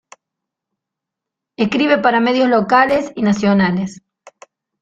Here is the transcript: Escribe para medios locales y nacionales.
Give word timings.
Escribe 1.57 1.99
para 1.99 2.21
medios 2.21 2.49
locales 2.49 3.11
y 3.15 3.21
nacionales. 3.21 4.01